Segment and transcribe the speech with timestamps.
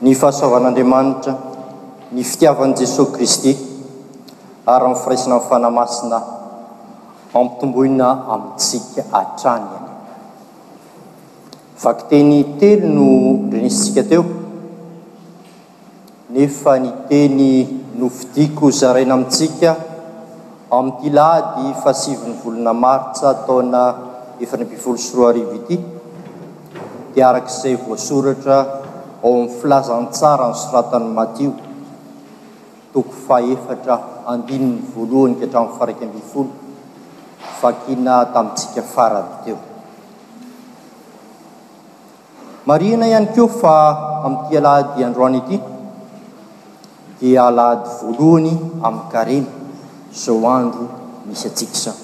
[0.00, 1.32] ny fahasoavan'andriamanitra
[2.12, 3.52] ny fitiavan'i jesosy kristy
[4.72, 6.18] ary amin'ny firaisana nny fanahmasina
[7.40, 9.88] ampitomboina amintsika atrany any
[11.82, 13.12] vak teny telo no
[13.48, 14.24] nrinisitsika teo
[16.34, 17.48] nefa ny teny
[17.98, 19.70] nofidiako zaraina amintsika
[20.76, 23.82] amin'nyity laady fahasiviny volona maritsa ataona
[24.44, 25.76] efanym-pivolo syroa arivo ity
[27.14, 28.56] dia arak'izay voasoratra
[29.26, 31.50] aoam'ny filazantsara ny soratany matio
[32.92, 33.94] toko faefatra
[34.32, 36.52] andininy voalohany k hatramin'ny farak ambiy folo
[37.60, 39.58] fakina tamitsika faraby teo
[42.68, 43.74] mana iany keo fa
[44.26, 45.56] ami'ity alaady androany ety
[47.18, 48.52] dia alaady voalohany
[48.88, 49.48] ami'y karena
[50.22, 50.84] zao andro
[51.26, 51.98] misy atsika zany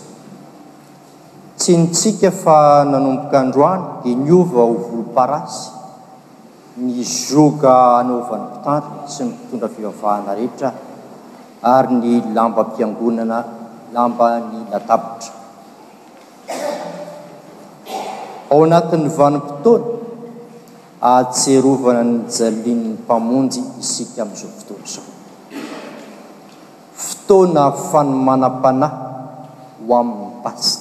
[1.63, 2.59] tsy ny tsika fa
[2.91, 5.81] nanomboka androany dia nyova o volomparasy
[6.81, 10.71] nyzoga anaovanim-potanro sy ny fitondra fivavahana rehetra
[11.75, 13.39] ary ny lambampiangonana
[13.95, 15.33] lamba ny latapitra
[18.53, 20.01] ao anatin'ny vanim-potoana
[21.21, 25.07] atserovana ny jalian'ny mpamonjy isika amin'izao fotoana zao
[27.05, 28.95] fotoana fanimanam-panahy
[29.89, 30.73] ho amin'ny pasy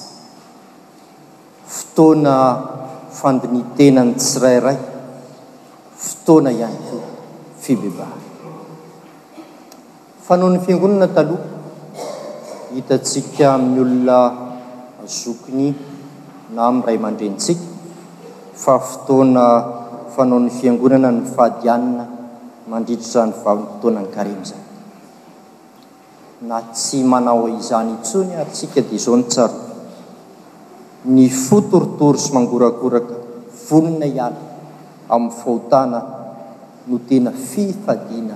[1.76, 2.34] fotoana
[3.18, 4.78] fandinitenany tsirairay
[6.02, 6.74] foana ihany
[7.62, 11.46] koibeahafanaon'ny fiangonana talohha
[12.76, 14.16] hitantsika amin'y olona
[15.18, 15.68] zokony
[16.54, 17.62] na amiyray amandrentsika
[18.64, 19.44] fa fotoana
[20.14, 22.04] fanaon'ny fiangonana ny fahadyanina
[22.72, 24.66] mandrit zany vaviny fotoana ny karemy zany
[26.50, 29.54] na tsy manao izany intsony atsika dia zao ny tsaro
[31.14, 33.14] ny fotoritory sy mangorakoraka
[33.66, 34.40] vonona iala
[35.12, 35.92] ayhotn
[36.88, 38.34] notena fifadina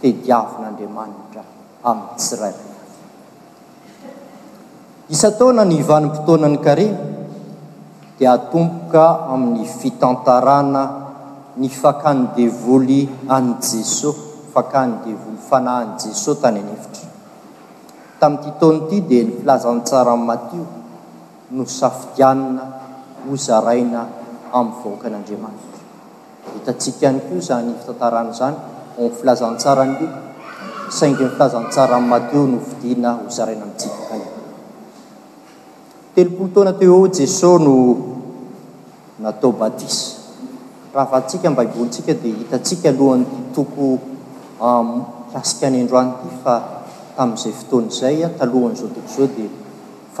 [0.00, 1.42] tediavin'adamanitra
[1.84, 2.16] ami
[5.18, 6.92] srataona n ivanipotoanany kareny
[8.16, 10.82] dia atompoka amin'ny fitantarana
[11.60, 13.02] ny fakany devoly
[13.36, 14.16] anjesos
[14.54, 17.08] fakany devoly fanahanjesosy tany anevitra
[18.20, 20.64] tam'ty taon ity dia ny filazantsara nnymatio
[21.58, 22.64] nosafidianina
[23.26, 24.00] hozaraina
[24.58, 25.73] amin'ny vahoakan'andriamanita
[26.52, 28.58] hitatsika hany ko zany fitantarany zany n
[29.00, 30.08] eh, filazantsara nio
[30.96, 33.54] saingy n filazantsara y mateo novidina hoaia
[45.62, 46.54] aaiyndroany ity fa
[47.16, 49.50] tami'izay fotonzaya talohan'zao tok zao dia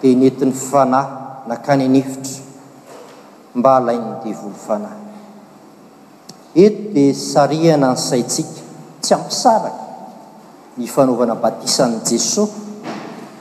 [0.02, 2.40] dia netin'ny fanahy nakany anefitra
[3.54, 5.04] mba halain ny devolo fanahy
[6.56, 8.60] eto dia sarihana ny saitsika
[9.04, 9.82] tsy ampisaraka
[10.80, 12.56] ny fanaovana batisan'i jesosy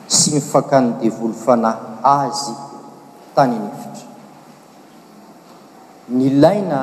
[0.08, 2.54] sy mifakany devolo fanahy azy
[3.36, 4.06] tany anefitra
[6.20, 6.80] ny laina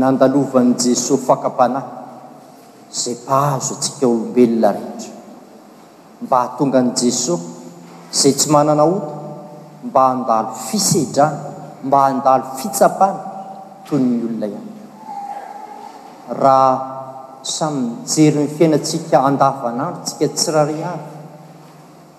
[0.00, 1.92] nandalovan'i jesosy faka-panahy
[3.02, 5.08] zay mpahazo atsika olombelona ritra
[6.20, 7.48] mba hahatonga ani jesosy
[8.20, 9.06] zay tsy manana ota
[9.88, 11.38] mba handalo fisedrana
[11.86, 13.20] mba handalo fitsapana
[13.86, 14.72] tony ny olona ihany
[16.42, 16.70] raha
[17.56, 21.04] samynijery ny fiainantsika andavanandro tsika tsi rare avy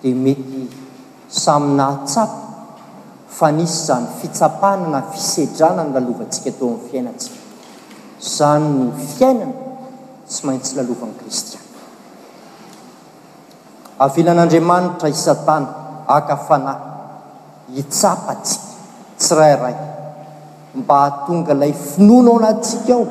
[0.00, 0.60] dia mety
[1.44, 2.38] samynahtsapa
[3.36, 7.40] fa nisy izany fitsapana na fisedrana ny lalovantsika tao amin'ny fiainatsika
[8.28, 8.86] izany ny
[9.16, 9.54] fiainana
[10.30, 11.61] tsy maintsy lalovan'i kristian
[13.98, 16.74] avelan'andriamanitra isatana akafana
[17.74, 18.62] hitsapatsika
[19.18, 19.74] tsirairay
[20.74, 23.04] mba hatonga ilay finona ao anatsika ao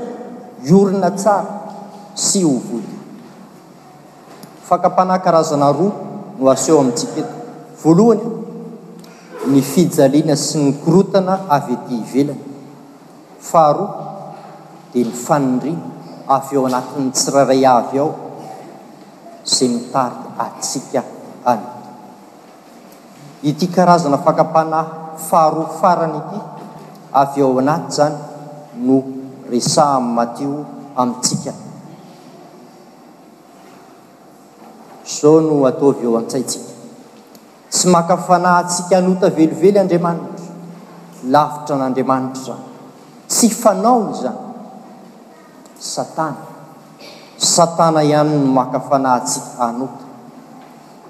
[0.70, 1.52] iorina tsara
[2.16, 2.90] sy hovolo
[4.70, 5.92] fakapanah karazana roa
[6.40, 7.34] no aseho amintsika eto
[7.84, 8.24] voalohany
[9.52, 12.44] ny fijaliana sy ny korotana avy ety ivelana
[13.50, 13.90] faharoa
[14.94, 15.74] dia ny faniri
[16.36, 18.10] avy eo anatin' tsirairay avy ao
[19.46, 21.02] zay mitari atsika
[21.46, 21.82] anota
[23.42, 26.40] ity karazana fakapanay faharo farany ity
[27.14, 28.18] avy eo anaty zany
[28.86, 28.98] no
[29.50, 30.54] resa amy matio
[30.98, 31.54] amintsika
[35.06, 36.72] zao no ataovy eo an-tsaytsika
[37.72, 40.46] tsy makafanaytsika anota velively andriamanitro
[41.34, 42.64] lavitra n'andriamanitro zany
[43.34, 44.38] tsy fanaony zany
[45.82, 46.51] satana
[47.52, 50.08] satana ihanyny makafana tsika anota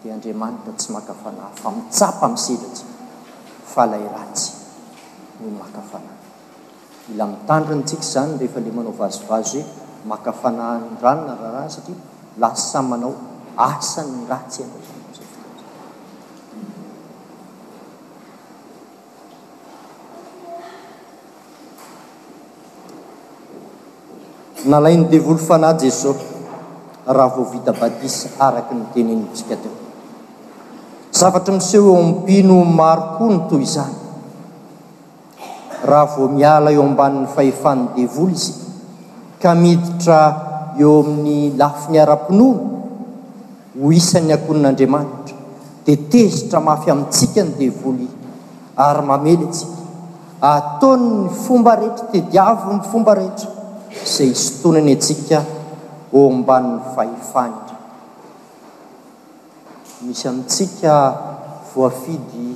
[0.04, 2.68] di adriamanitra tsy makafana fa mitsapa mseva
[7.16, 9.62] iandn tik zany ehefle anao azoa hoe
[10.18, 11.94] akafnranona raha saa
[12.44, 12.52] la
[12.92, 13.26] manaoany
[13.56, 14.97] ayianao
[24.68, 26.20] nalainy devoly fanahy jesosy
[27.08, 29.76] raha vo vita badisa araka nytenenitsika teo
[31.16, 33.96] zavatra miseho ampino marokoa ny toy izany
[35.88, 38.46] raha vo miala eo amban'ny fahefan'ny devoly iz
[39.40, 40.22] kamiditra
[40.76, 42.56] eo amin'ny lafi ny ara-pinoano
[43.80, 45.36] ho hisan'ny akonin'andriamanitra
[45.88, 48.14] dia tezitra mafy amintsika ny devolo iy
[48.84, 49.80] ary mamely antsika
[50.44, 53.56] ataonny fomba rehetra tediavo ny fomba rehetra
[54.06, 55.42] zay isyftonany atsika
[56.14, 57.78] oambanin'ny fahifahidra
[60.06, 60.94] misy amintsika
[61.74, 62.54] voafidy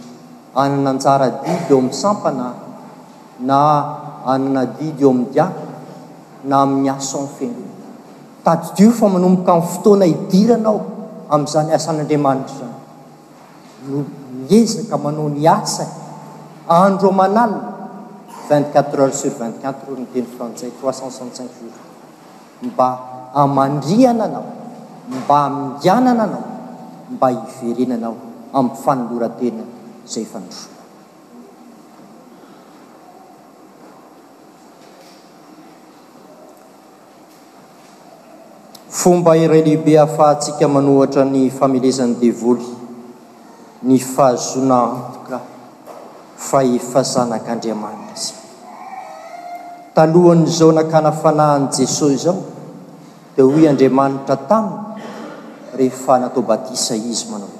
[0.53, 2.47] ananan-jaradidy eo amin'ny sampana
[3.49, 3.59] na
[4.27, 5.63] anana didy eo amin'ny diaka
[6.49, 7.65] na amin'ny asao ny fire
[8.45, 10.77] tadodio fa manomboka amin'ny fotoana hidiranao
[11.33, 12.77] amin'izany asan'n'andriamanitra zany
[13.91, 13.97] no
[14.45, 15.85] miezaka manao ni asa
[16.69, 17.70] andro amanalia
[18.59, 21.77] igt 4uatre heurs sur vigt4t or no teny frantsay troiscent cent cinq jours
[22.69, 22.87] mba
[23.43, 24.47] amandrihana anao
[25.15, 26.43] mba hamindianana anao
[27.15, 28.17] mba hiverenanao
[28.53, 29.63] ami'ny fanolorantena
[30.07, 30.79] zay fandroa
[38.89, 42.67] fomba iray lehibe hahafahantsika manohatra ny famelezan'ny devoly
[43.87, 45.39] ny fahazona antoka
[46.37, 48.40] fa efa zanak'andriamaniazy
[49.91, 52.39] talohany izao nakana fanahan' jesosy izao
[53.35, 54.99] dia hoy andriamanitra taminy
[55.75, 57.51] rehefa natao batisa izy manao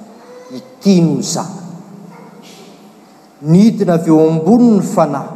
[0.48, 1.48] hitino zah
[3.44, 5.30] nidina av eo amboni ny fanahy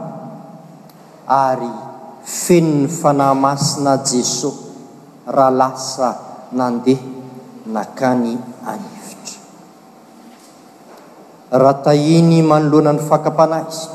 [1.28, 1.72] ary
[2.24, 4.64] feni ny fanahymasina jesosy
[5.28, 6.10] rahalasa
[6.56, 7.12] nandeha
[7.76, 9.40] nakany anivitra
[11.60, 13.86] raha tahiny manoloana ny fakapana izy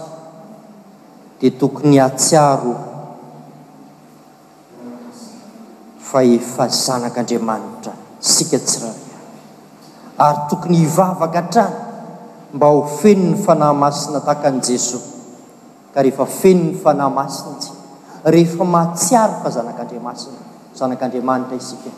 [1.41, 2.90] dia tokony atsiaro
[6.11, 8.99] fa efa zanak'andriamanitra isika tsy rahaa
[10.29, 11.75] ary tokony hivavaka trany
[12.53, 15.09] mba ho feno ny fanahy masina tahakan' jesosy
[15.95, 17.73] ka rehefa feno ny fanahy masina isy
[18.33, 20.39] rehefa mahatsiary fa zanak'andriamasina
[20.79, 21.89] zanak'andriamanitra isika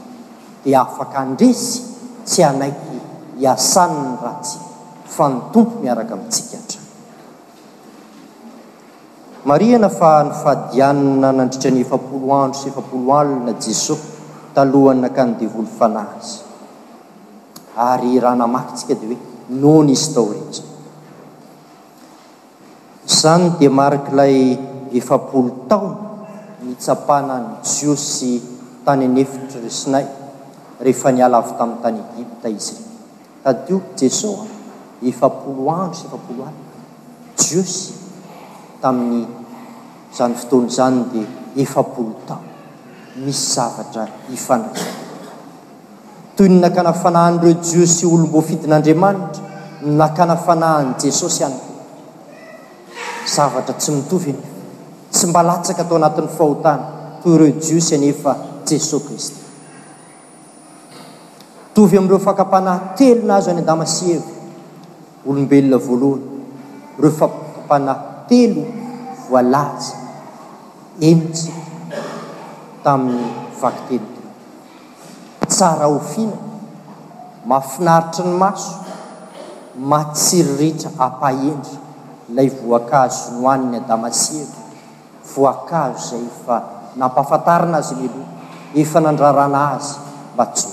[0.63, 1.80] dia afaka andresy
[2.25, 2.98] tsy anaiky
[3.42, 4.60] hiasany ny ratsy
[5.15, 6.62] fa nytompo niaraka amintsika
[9.45, 14.00] mariana fa nyfadiana nandritra ny efapoloandro sy efapolo alna jesos
[14.56, 16.19] talohany nakany devolo fanahy
[17.86, 20.01] ayanaakytikdihoenoniy
[23.84, 24.40] oydaklay
[25.00, 25.88] efpoo tao
[26.68, 28.31] mitsapanany jiosy
[28.86, 30.06] tany anefitra resinay
[30.88, 33.69] rehefa nialavy tami'ny tany egipta izyad
[34.01, 34.30] jeso
[35.12, 36.57] efapolo andro sy efapoloala
[37.54, 37.75] ios
[38.83, 39.24] tamin'ny
[40.12, 41.27] zany fotony zany dia
[41.63, 42.36] efapolota
[43.24, 44.03] misy zavatra
[44.36, 44.91] ifandraa
[46.36, 49.41] toy ny nakanafanahan'ireo jiosy olombofidin'andriamanitra
[50.00, 51.63] nakanafanahan' jesosy ayk
[53.36, 54.34] zavatra tsy mitovy
[55.15, 56.84] tsy mbalatsaka atao anatin'ny fahotana
[57.24, 58.31] toy reo jiosy anefa
[58.67, 59.39] jesos kristy
[61.74, 64.22] tovy am'reo fakapahna telonazy any damasyev
[65.29, 66.25] olombelona voalohany
[67.01, 67.93] reo fakpahna
[68.30, 68.63] telo
[69.32, 69.94] voalazy
[71.03, 71.56] enotsik
[72.84, 73.27] tamin'ny
[73.60, 76.38] vaky telo telo tsara ofina
[77.48, 78.74] mafinaritry ny maso
[79.75, 81.77] matsiriritra apa endry
[82.36, 84.62] lay voakazo nohaniny adamasiaka
[85.34, 86.58] voakazo zay efa
[87.00, 88.30] nampafantarina azy nyaloha
[88.80, 89.98] efa nandrarana azy
[90.36, 90.70] mba tso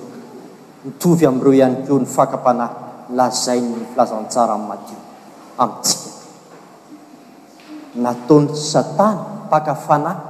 [0.85, 2.75] nitovy am'reo ihanyko nyfaka-panahy
[3.17, 4.53] lazay ny filazantsara
[8.37, 10.21] o satana pakafanahy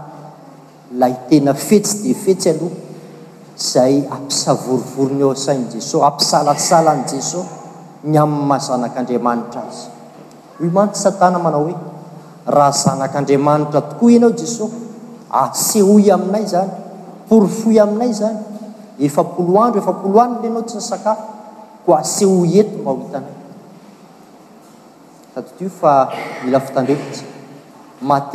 [0.97, 2.75] la itena fetsy di fetsy aloha
[3.53, 7.51] zay ampisaororony oasainy jesosy ampisalasala n' jesosy
[8.09, 9.98] ny a'nmazanak'andriamanitra izy
[10.59, 11.75] o mantsy satana manao hoe
[12.55, 14.77] raha zanak'andriamanitra tokoa ianao jesosy
[15.43, 16.71] asehoy ah, aminay zany
[17.29, 18.39] porfoy aminay zany
[19.07, 21.95] efapoloanro efapoloandrola nao tsy nysakafo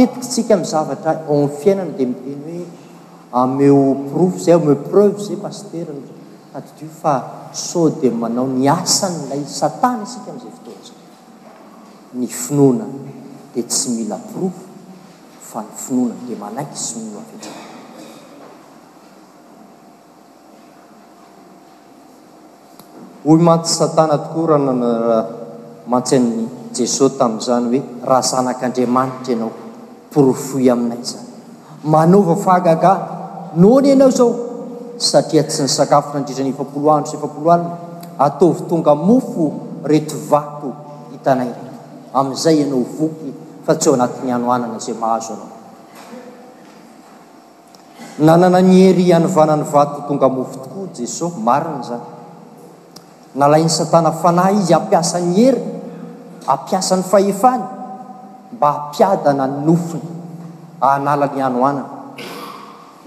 [0.07, 2.53] esika mzavaraiiadyrevayey
[12.15, 12.87] ny finona
[13.53, 14.63] de tsy mila porofo
[15.51, 17.41] fa ny finona de manaiky si hoyayatn
[24.23, 24.71] tokoa rahan
[25.91, 29.51] matsy any jesosy tami'zany hoe raha zanak'andriamanitra ianao
[30.13, 31.31] porofoy aminay zany
[31.93, 32.93] manova fagaga
[33.61, 34.31] nony ianao zao
[35.09, 37.71] satria tsy ny sakafo nandritra ny efapoloandro sy efapoloalina
[38.27, 39.47] ataovy tonga mofo
[39.91, 40.71] reto vako
[41.13, 41.53] hitanay
[42.15, 45.37] kfa tsy ho aatny anana ay hazo
[48.39, 52.05] aahery anianany vaton tonga movy tokoa jesosy marina zany
[53.35, 55.63] nalayn'ny satana fanahy izy ampiasa ny ery
[56.47, 57.65] ampiasa n'ny fahefany
[58.55, 60.07] mba hampiadana ny nofony
[60.81, 61.83] anala ny anoanana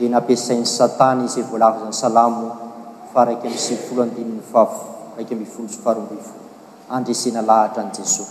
[0.00, 1.78] aiaain'ny stan iz volany
[2.12, 2.24] la
[3.10, 3.38] fa k
[5.44, 8.30] msolonyaoloaharoaeea lahatra njesos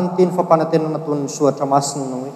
[0.00, 2.30] n tenyy fampanatenn natonysoratra mainanaoe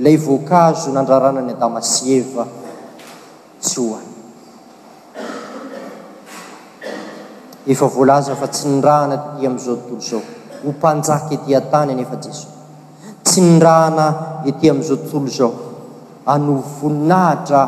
[0.03, 2.46] layvoankazo nandraranany adama syeva
[3.62, 4.01] tsy hoa
[7.72, 10.22] efa voalaza fa tsy nirahana ty amizao tontolo izao
[10.64, 12.48] hompanjaka etyantany anefa jesos
[13.25, 14.05] tsy ny rahana
[14.50, 15.51] ety am'izao tontolo zao
[16.33, 17.62] anovoninahitra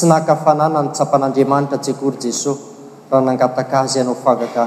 [0.07, 2.59] naakafanana nytsapan'andriamanitra tsy akory jesos
[3.11, 4.65] raha nangataka azy anao fakaka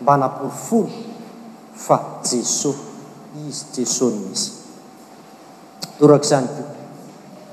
[0.00, 0.88] mbanaporofo
[1.76, 2.76] fa jesos
[3.36, 4.36] izy jesos niy
[5.98, 6.48] torazany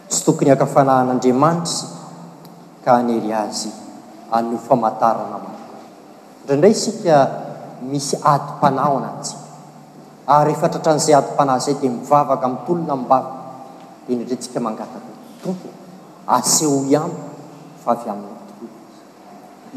[0.10, 1.88] tsy tokony akafanahan'andriamanitra
[2.84, 3.70] ka hanely azy
[4.32, 5.38] anofamataana
[6.46, 7.18] draindray sika
[7.86, 9.12] misy a-panao ana
[10.30, 13.20] ary eftatran'zay a-pana zay di mivavaka mtolona ba
[14.10, 15.18] ddrtsika manatakom
[16.30, 17.10] eh ia
[17.90, 17.94] a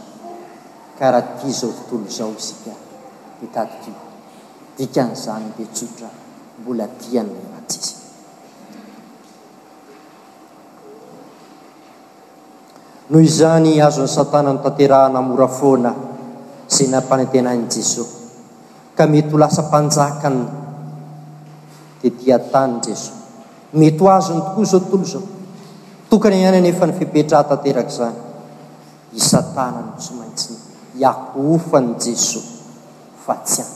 [0.98, 2.72] karaha ty zao tontolo zao isika
[3.57, 3.94] tadiio
[4.76, 5.44] bihozay
[13.80, 15.92] azony satana no tanterahnamora foana
[16.68, 18.14] zay nampanetenan'i jesosy
[18.96, 20.28] ka mety ho lasa panjaka
[22.02, 23.22] di tiatany jesosy
[23.80, 25.22] mety hazony tokoa zao tontolo zao
[26.10, 28.18] tokany iana nefa nyfipetrahatanterak' zany
[29.18, 30.52] i satana nosy maitsy
[31.00, 32.58] iakofan' jesosy
[33.24, 33.75] fa tsy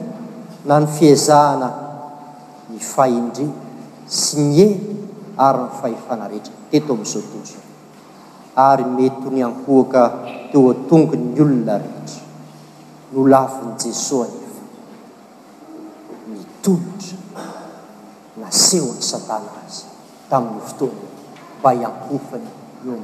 [0.65, 1.67] na ny fiazahana
[2.69, 3.45] ny fahindre
[4.05, 4.67] sy mie
[5.37, 7.41] ary ny fahefana rehetra teto amin'izao to
[8.69, 10.01] ary mety ho nyankoaka
[10.51, 12.21] teo atongony nyolona rehtra
[13.13, 14.63] nolavin' jesosy aefa
[16.33, 17.17] nitonotra
[18.41, 19.85] nasehony satana azy
[20.29, 21.01] tamin'ny fotoana
[21.61, 22.49] mba hiankofany
[22.87, 22.95] eo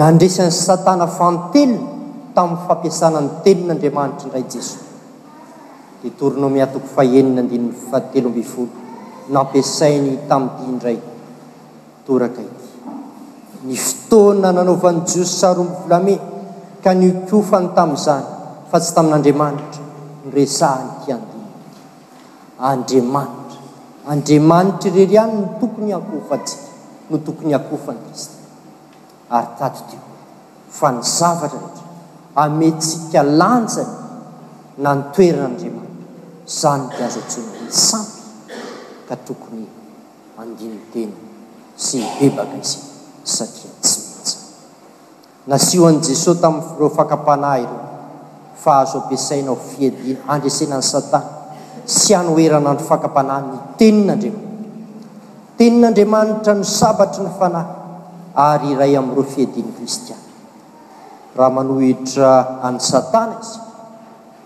[0.00, 1.94] nandresan'ny satana vantelona
[2.36, 4.85] tamin'ny fampiasanany telon'andriamanitra inray jesos
[6.14, 8.68] torinomiatko fahennainy ateloambolo
[9.34, 10.94] nampisainy taay
[14.42, 16.14] nanovan'n josy saro volame
[16.84, 18.24] ka nkofany tami'izany
[18.70, 19.82] fa tsy tamin'andriamanitra
[20.30, 20.86] neahan
[22.66, 25.10] adanitrareranytoy
[27.14, 27.58] otooyana
[30.94, 30.96] n
[31.46, 31.70] avara
[32.42, 33.84] aetsikalanay
[34.84, 35.85] natoen'ad
[36.46, 38.22] zany diaza tsonahi samby
[39.10, 39.66] ka tokony
[40.38, 41.10] andinyteny
[41.74, 42.78] sy hibebaka izy
[43.26, 47.82] sadia tsy y nasio an' jesosy tami'nyreo fakapanahy ireo
[48.62, 51.26] fa azo ampiasainao fiadina andresena any satana
[51.82, 54.46] sy anoerana ny fakapanahy ny tenin'andriamanat
[55.58, 57.72] tenin'andriamanitra no sabatra ny fanahy
[58.38, 60.22] ary iray amin'ireo fiadin' kristiana
[61.34, 63.58] raha manohitra any satana izy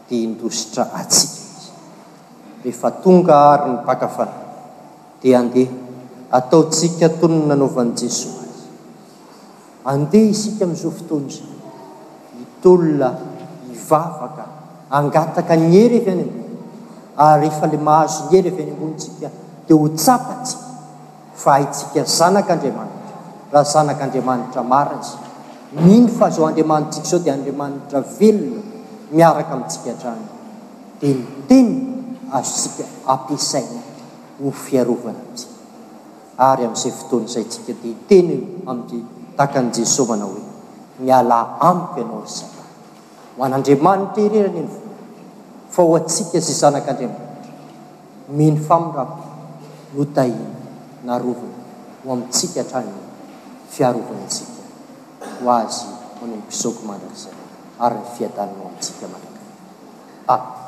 [0.08, 1.39] dia indositra atsika
[2.64, 4.28] ehefa tonga ary nybakafaa
[5.22, 5.68] dia andeh
[6.38, 8.52] ataotsika tonny nanaovan'jesosay
[9.92, 11.22] ae ism'zofton
[12.44, 12.80] iton
[13.74, 14.44] iavaka
[14.98, 16.24] angtk ny erye ay
[17.20, 19.30] a aryefa la ahazo ny hery e ayania
[19.68, 20.54] da hotp
[21.54, 23.16] aatsika zanak'andriamanitra
[23.52, 25.16] raha zanak'andriamanitra marazy
[25.84, 28.62] nino fahazao anriamanitsia zao dia andriamanitra velona
[29.14, 30.26] miaraka amintsika drano
[31.00, 31.24] dia n
[31.58, 31.70] en
[32.32, 33.66] azotsika ampiasai
[34.42, 35.18] ho fiarovana
[36.40, 38.88] ary am'izay fotoanyzaytsika di itenyam
[39.36, 40.44] takan'jeso manao hoe
[41.04, 41.36] miala
[41.68, 42.26] amiko ianao a
[43.44, 44.72] anandiamanitra irena
[45.74, 47.48] fa ho atsika za zanak'andriamanita
[48.38, 49.04] mino famira
[49.96, 50.34] notai
[51.04, 51.34] narna
[52.06, 52.86] oamitsika ran
[53.72, 54.62] fiaroanasika
[55.44, 55.86] ho azy
[56.48, 60.59] piok anraary ny fiaannaoamtsika